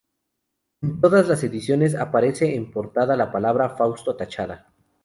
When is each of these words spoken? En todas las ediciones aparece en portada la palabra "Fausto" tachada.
En 0.81 0.99
todas 0.99 1.27
las 1.27 1.43
ediciones 1.43 1.93
aparece 1.93 2.55
en 2.55 2.71
portada 2.71 3.15
la 3.15 3.31
palabra 3.31 3.69
"Fausto" 3.69 4.15
tachada. 4.15 4.73